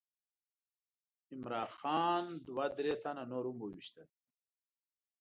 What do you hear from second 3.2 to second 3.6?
نور هم